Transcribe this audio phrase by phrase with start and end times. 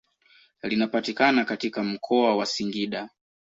[0.63, 3.09] Linapatikana katika mkoa wa Singida.